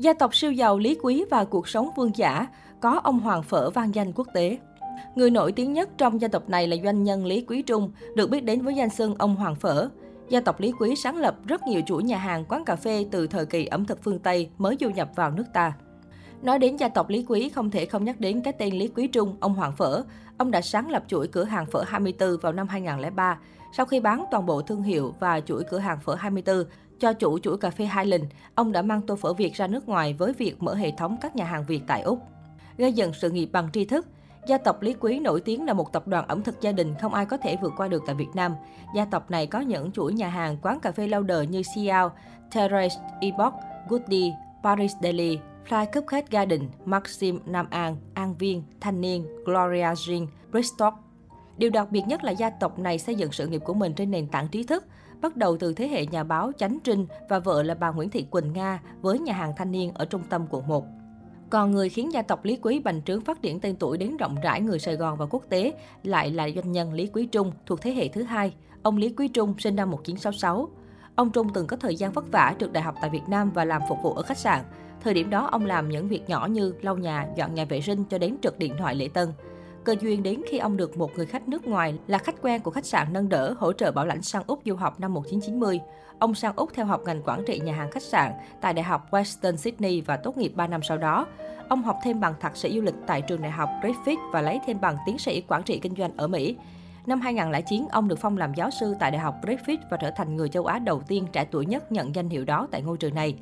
[0.00, 2.46] Gia tộc siêu giàu Lý Quý và cuộc sống vương giả,
[2.80, 4.58] có ông Hoàng Phở vang danh quốc tế.
[5.14, 8.30] Người nổi tiếng nhất trong gia tộc này là doanh nhân Lý Quý Trung, được
[8.30, 9.88] biết đến với danh xưng ông Hoàng Phở.
[10.28, 13.26] Gia tộc Lý Quý sáng lập rất nhiều chuỗi nhà hàng, quán cà phê từ
[13.26, 15.72] thời kỳ ẩm thực phương Tây mới du nhập vào nước ta.
[16.42, 19.06] Nói đến gia tộc Lý Quý, không thể không nhắc đến cái tên Lý Quý
[19.06, 20.02] Trung, ông Hoàng Phở.
[20.36, 23.38] Ông đã sáng lập chuỗi cửa hàng phở 24 vào năm 2003.
[23.76, 26.64] Sau khi bán toàn bộ thương hiệu và chuỗi cửa hàng phở 24,
[27.00, 30.12] cho chủ chuỗi cà phê Highland, ông đã mang tô phở Việt ra nước ngoài
[30.12, 32.18] với việc mở hệ thống các nhà hàng Việt tại Úc.
[32.78, 34.06] Gây dựng sự nghiệp bằng tri thức,
[34.46, 37.14] Gia tộc Lý Quý nổi tiếng là một tập đoàn ẩm thực gia đình không
[37.14, 38.54] ai có thể vượt qua được tại Việt Nam.
[38.94, 42.12] Gia tộc này có những chuỗi nhà hàng, quán cà phê lâu đời như Siao,
[42.54, 43.54] Terrace, Epoch,
[43.88, 45.38] Goodie, Paris Daily,
[45.68, 50.94] Fly Cuphead Garden, Maxim Nam An, An Viên, Thanh Niên, Gloria Jean, Bristol.
[51.58, 54.10] Điều đặc biệt nhất là gia tộc này xây dựng sự nghiệp của mình trên
[54.10, 54.84] nền tảng trí thức,
[55.20, 58.26] bắt đầu từ thế hệ nhà báo Chánh Trinh và vợ là bà Nguyễn Thị
[58.30, 60.86] Quỳnh Nga với nhà hàng Thanh Niên ở trung tâm quận 1.
[61.50, 64.36] Còn người khiến gia tộc Lý Quý bành trướng phát triển tên tuổi đến rộng
[64.42, 67.80] rãi người Sài Gòn và quốc tế lại là doanh nhân Lý Quý Trung thuộc
[67.80, 68.54] thế hệ thứ hai.
[68.82, 70.68] Ông Lý Quý Trung sinh năm 1966.
[71.20, 73.64] Ông Trung từng có thời gian vất vả trượt đại học tại Việt Nam và
[73.64, 74.64] làm phục vụ ở khách sạn.
[75.00, 78.04] Thời điểm đó ông làm những việc nhỏ như lau nhà, dọn nhà vệ sinh
[78.04, 79.32] cho đến trực điện thoại lễ tân.
[79.84, 82.70] Cơ duyên đến khi ông được một người khách nước ngoài là khách quen của
[82.70, 85.80] khách sạn nâng đỡ hỗ trợ bảo lãnh sang Úc du học năm 1990.
[86.18, 89.10] Ông sang Úc theo học ngành quản trị nhà hàng khách sạn tại Đại học
[89.10, 91.26] Western Sydney và tốt nghiệp 3 năm sau đó.
[91.68, 94.60] Ông học thêm bằng thạc sĩ du lịch tại trường đại học Griffith và lấy
[94.66, 96.56] thêm bằng tiến sĩ quản trị kinh doanh ở Mỹ.
[97.06, 100.36] Năm 2009, ông được phong làm giáo sư tại Đại học Griffith và trở thành
[100.36, 103.14] người châu Á đầu tiên trẻ tuổi nhất nhận danh hiệu đó tại ngôi trường
[103.14, 103.34] này.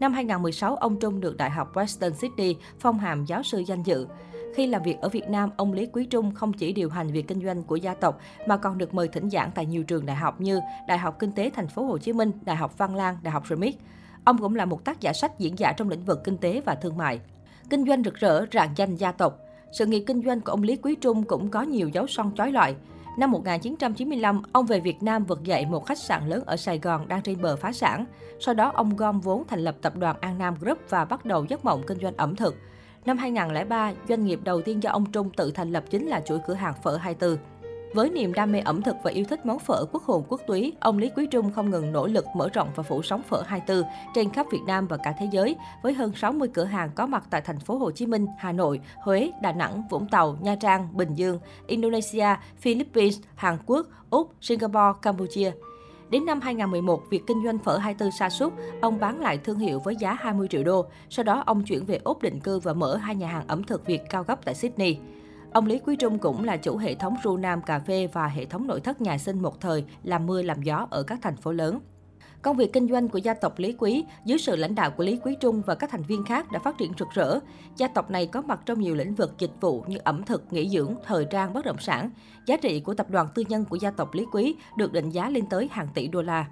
[0.00, 4.06] Năm 2016, ông Trung được Đại học Western Sydney phong hàm giáo sư danh dự.
[4.54, 7.28] Khi làm việc ở Việt Nam, ông Lý Quý Trung không chỉ điều hành việc
[7.28, 10.16] kinh doanh của gia tộc mà còn được mời thỉnh giảng tại nhiều trường đại
[10.16, 13.16] học như Đại học Kinh tế Thành phố Hồ Chí Minh, Đại học Văn Lang,
[13.22, 13.74] Đại học Remit.
[14.24, 16.74] Ông cũng là một tác giả sách diễn giả trong lĩnh vực kinh tế và
[16.74, 17.20] thương mại.
[17.70, 19.38] Kinh doanh rực rỡ, rạng danh gia tộc.
[19.78, 22.52] Sự nghiệp kinh doanh của ông Lý Quý Trung cũng có nhiều dấu son chói
[22.52, 22.74] lọi.
[23.16, 27.08] Năm 1995, ông về Việt Nam vực dậy một khách sạn lớn ở Sài Gòn
[27.08, 28.04] đang trên bờ phá sản.
[28.40, 31.44] Sau đó, ông gom vốn thành lập tập đoàn An Nam Group và bắt đầu
[31.44, 32.56] giấc mộng kinh doanh ẩm thực.
[33.04, 36.38] Năm 2003, doanh nghiệp đầu tiên do ông Trung tự thành lập chính là chuỗi
[36.46, 37.36] cửa hàng phở 24.
[37.94, 40.72] Với niềm đam mê ẩm thực và yêu thích món phở quốc hồn quốc túy,
[40.80, 43.90] ông Lý Quý Trung không ngừng nỗ lực mở rộng và phủ sóng phở 24
[44.14, 47.24] trên khắp Việt Nam và cả thế giới, với hơn 60 cửa hàng có mặt
[47.30, 50.88] tại thành phố Hồ Chí Minh, Hà Nội, Huế, Đà Nẵng, Vũng Tàu, Nha Trang,
[50.96, 52.26] Bình Dương, Indonesia,
[52.58, 55.52] Philippines, Hàn Quốc, Úc, Singapore, Campuchia.
[56.10, 59.80] Đến năm 2011, việc kinh doanh phở 24 sa sút, ông bán lại thương hiệu
[59.84, 60.86] với giá 20 triệu đô.
[61.10, 63.86] Sau đó, ông chuyển về Úc định cư và mở hai nhà hàng ẩm thực
[63.86, 64.98] Việt cao cấp tại Sydney.
[65.52, 68.44] Ông Lý Quý Trung cũng là chủ hệ thống Ru Nam Cà phê và hệ
[68.44, 71.52] thống nội thất nhà sinh một thời làm mưa làm gió ở các thành phố
[71.52, 71.80] lớn.
[72.42, 75.18] Công việc kinh doanh của gia tộc Lý Quý dưới sự lãnh đạo của Lý
[75.24, 77.38] Quý Trung và các thành viên khác đã phát triển rực rỡ.
[77.76, 80.68] Gia tộc này có mặt trong nhiều lĩnh vực dịch vụ như ẩm thực, nghỉ
[80.68, 82.10] dưỡng, thời trang, bất động sản.
[82.46, 85.30] Giá trị của tập đoàn tư nhân của gia tộc Lý Quý được định giá
[85.30, 86.46] lên tới hàng tỷ đô la.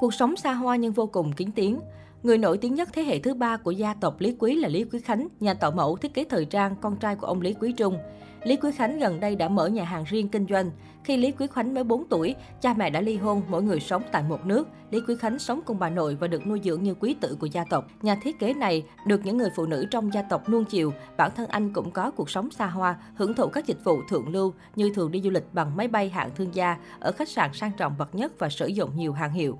[0.00, 1.80] Cuộc sống xa hoa nhưng vô cùng kín tiếng.
[2.22, 4.84] Người nổi tiếng nhất thế hệ thứ ba của gia tộc Lý Quý là Lý
[4.84, 7.72] Quý Khánh, nhà tạo mẫu thiết kế thời trang, con trai của ông Lý Quý
[7.72, 7.98] Trung.
[8.42, 10.70] Lý Quý Khánh gần đây đã mở nhà hàng riêng kinh doanh.
[11.04, 14.02] Khi Lý Quý Khánh mới 4 tuổi, cha mẹ đã ly hôn, mỗi người sống
[14.12, 14.68] tại một nước.
[14.90, 17.46] Lý Quý Khánh sống cùng bà nội và được nuôi dưỡng như quý tử của
[17.46, 17.84] gia tộc.
[18.02, 20.92] Nhà thiết kế này được những người phụ nữ trong gia tộc nuông chiều.
[21.16, 24.28] Bản thân anh cũng có cuộc sống xa hoa, hưởng thụ các dịch vụ thượng
[24.28, 27.50] lưu như thường đi du lịch bằng máy bay hạng thương gia, ở khách sạn
[27.52, 29.58] sang trọng bậc nhất và sử dụng nhiều hàng hiệu.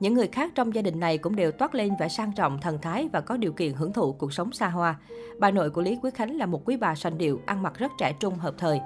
[0.00, 2.78] Những người khác trong gia đình này cũng đều toát lên vẻ sang trọng, thần
[2.82, 4.96] thái và có điều kiện hưởng thụ cuộc sống xa hoa.
[5.38, 7.92] Bà nội của Lý Quý Khánh là một quý bà sành điệu, ăn mặc rất
[7.98, 8.80] trẻ trung, hợp thời.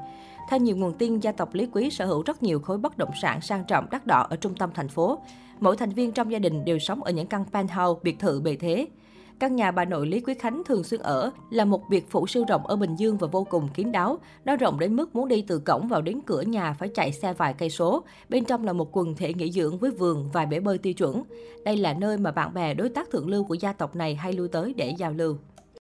[0.50, 3.10] Theo nhiều nguồn tin, gia tộc Lý Quý sở hữu rất nhiều khối bất động
[3.22, 5.18] sản sang trọng đắt đỏ ở trung tâm thành phố.
[5.60, 8.56] Mỗi thành viên trong gia đình đều sống ở những căn penthouse, biệt thự bề
[8.56, 8.86] thế.
[9.38, 12.44] Căn nhà bà nội Lý Quý Khánh thường xuyên ở là một biệt phủ siêu
[12.48, 14.18] rộng ở Bình Dương và vô cùng kín đáo.
[14.44, 17.32] Nó rộng đến mức muốn đi từ cổng vào đến cửa nhà phải chạy xe
[17.32, 18.04] vài cây số.
[18.28, 21.22] Bên trong là một quần thể nghỉ dưỡng với vườn, và bể bơi tiêu chuẩn.
[21.64, 24.32] Đây là nơi mà bạn bè đối tác thượng lưu của gia tộc này hay
[24.32, 25.36] lui tới để giao lưu.